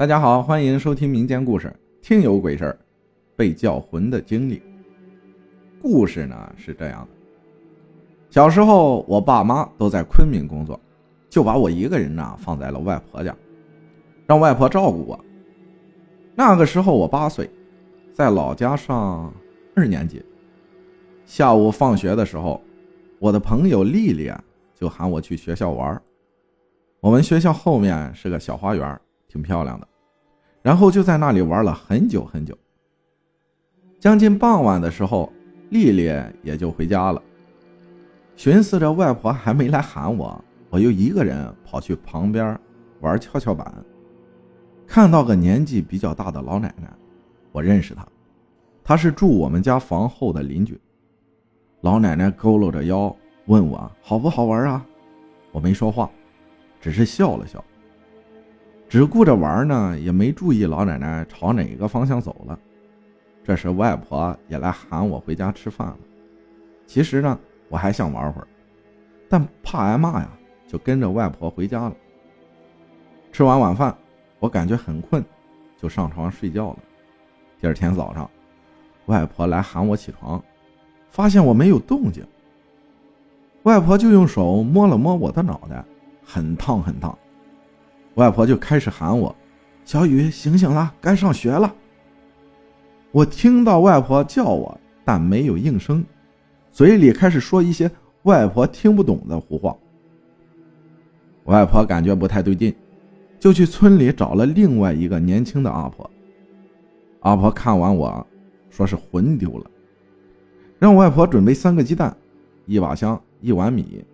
[0.00, 1.70] 大家好，欢迎收听民间故事。
[2.00, 2.78] 听有鬼事儿，
[3.36, 4.62] 被叫魂的经历。
[5.82, 7.08] 故事呢是这样的：
[8.30, 10.80] 小时候，我爸妈都在昆明工作，
[11.28, 13.36] 就把我一个人呢放在了外婆家，
[14.26, 15.22] 让外婆照顾我。
[16.34, 17.50] 那个时候我八岁，
[18.10, 19.30] 在老家上
[19.76, 20.24] 二年级。
[21.26, 22.58] 下午放学的时候，
[23.18, 24.42] 我的朋友丽丽啊
[24.74, 26.02] 就喊我去学校玩。
[27.00, 28.98] 我们学校后面是个小花园，
[29.30, 29.86] 挺漂亮的。
[30.60, 32.54] 然后就在那里玩了很久很久。
[33.98, 35.32] 将近傍晚的时候，
[35.70, 36.12] 丽丽
[36.42, 37.22] 也就回家了。
[38.34, 42.58] 寻思着外婆还没来喊我，我又一个人跑去旁边
[43.00, 43.72] 玩跷跷板。
[44.86, 46.90] 看到个年纪比较大的老奶奶，
[47.52, 48.06] 我认识她，
[48.82, 50.80] 她是住我们家房后的邻居。
[51.82, 53.14] 老奶奶佝偻着腰
[53.46, 54.84] 问我好不好玩啊？
[55.52, 56.10] 我没说话，
[56.80, 57.64] 只是笑了笑。
[58.90, 62.58] 只顾着玩呢，也没注意老奶奶朝哪个方向走了。
[63.44, 65.98] 这时外婆也来喊我回家吃饭了。
[66.88, 68.48] 其实呢，我还想玩会儿，
[69.28, 70.28] 但怕挨骂呀，
[70.66, 71.94] 就跟着外婆回家了。
[73.30, 73.96] 吃完晚饭，
[74.40, 75.24] 我感觉很困，
[75.80, 76.78] 就上床睡觉了。
[77.60, 78.28] 第二天早上，
[79.06, 80.42] 外婆来喊我起床，
[81.12, 82.26] 发现我没有动静。
[83.62, 85.84] 外婆就用手摸了摸我的脑袋，
[86.24, 87.16] 很烫很烫。
[88.14, 89.34] 外婆就开始喊我
[89.84, 91.74] ：“小雨，醒醒了，该上学了。”
[93.12, 96.04] 我听到外婆叫我，但没有应声，
[96.70, 97.90] 嘴里开始说一些
[98.22, 99.76] 外婆听不懂的胡话。
[101.44, 102.74] 外婆感觉不太对劲，
[103.38, 106.08] 就去村里找了另外一个年轻的阿婆。
[107.20, 108.24] 阿婆看完我，
[108.70, 109.70] 说是魂丢了，
[110.78, 112.16] 让外婆准备三个鸡蛋、
[112.66, 114.04] 一把香、一碗米。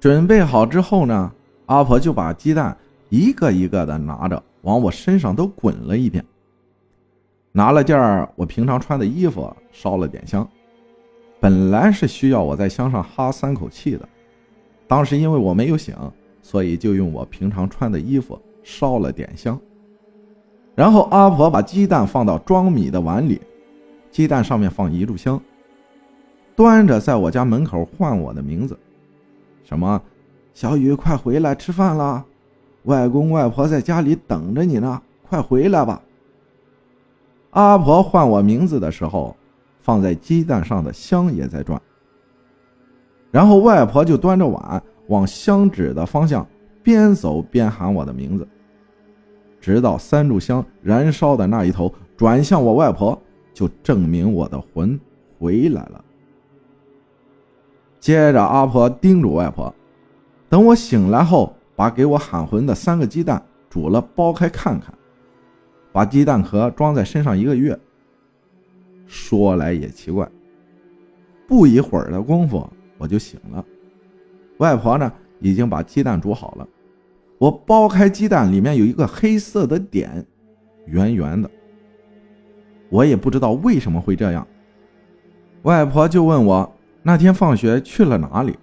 [0.00, 1.32] 准备好之后呢？
[1.66, 2.76] 阿婆就把鸡蛋
[3.08, 6.24] 一个一个的拿着，往我身上都滚了一遍。
[7.52, 10.46] 拿了件我平常穿的衣服，烧了点香。
[11.40, 14.08] 本来是需要我在香上哈三口气的，
[14.86, 15.94] 当时因为我没有醒，
[16.42, 19.58] 所以就用我平常穿的衣服烧了点香。
[20.74, 23.40] 然后阿婆把鸡蛋放到装米的碗里，
[24.10, 25.40] 鸡蛋上面放一炷香，
[26.54, 28.78] 端着在我家门口唤我的名字，
[29.64, 30.00] 什么？
[30.56, 32.24] 小雨，快回来吃饭了，
[32.84, 36.00] 外公外婆在家里等着你呢，快回来吧。
[37.50, 39.36] 阿婆唤我名字的时候，
[39.80, 41.78] 放在鸡蛋上的香也在转。
[43.30, 46.46] 然后外婆就端着碗往香指的方向
[46.82, 48.48] 边走边喊我的名字，
[49.60, 53.20] 直到三炷香燃烧的那一头转向我外婆，
[53.52, 54.98] 就证明我的魂
[55.38, 56.02] 回来了。
[58.00, 59.70] 接着阿婆叮嘱外婆。
[60.48, 64.94] 等我醒来后，把给我喊魂的三个鸡蛋煮了，剥开看看，
[65.92, 67.78] 把鸡蛋壳装在身上一个月。
[69.06, 70.28] 说来也奇怪，
[71.46, 72.68] 不一会儿的功夫
[72.98, 73.64] 我就醒了。
[74.58, 76.66] 外婆呢，已经把鸡蛋煮好了。
[77.38, 80.24] 我剥开鸡蛋，里面有一个黑色的点，
[80.86, 81.50] 圆圆的。
[82.88, 84.46] 我也不知道为什么会这样。
[85.62, 88.56] 外婆就问我那天放学去了哪里。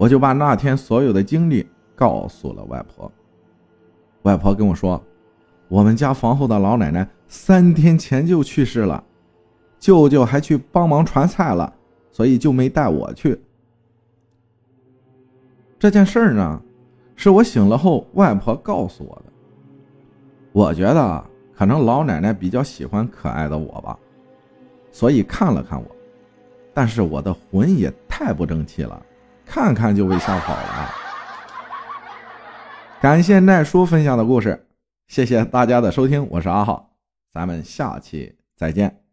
[0.00, 3.12] 我就把那天所有的经历告诉了外婆。
[4.22, 4.98] 外婆跟我说，
[5.68, 9.04] 我们家房后的老奶奶三天前就去世了，
[9.78, 11.70] 舅舅还去帮忙传菜了，
[12.10, 13.38] 所以就没带我去。
[15.78, 16.62] 这件事儿呢，
[17.14, 19.24] 是我醒了后外婆告诉我的。
[20.52, 21.22] 我觉得
[21.54, 23.98] 可能老奶奶比较喜欢可爱的我吧，
[24.90, 25.86] 所以看了看我，
[26.72, 29.04] 但是我的魂也太不争气了。
[29.50, 30.94] 看看就被吓跑了。
[33.00, 34.66] 感谢奈叔分享的故事，
[35.08, 36.92] 谢谢大家的收听，我是阿浩，
[37.32, 39.09] 咱们下期再见。